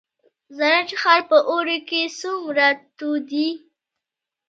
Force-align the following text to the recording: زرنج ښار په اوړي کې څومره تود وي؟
زرنج 0.57 0.89
ښار 1.01 1.21
په 1.29 1.37
اوړي 1.49 1.77
کې 1.89 2.01
څومره 2.19 2.67
تود 2.97 3.25
وي؟ 3.35 3.49